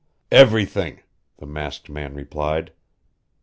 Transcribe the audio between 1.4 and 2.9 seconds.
masked man replied.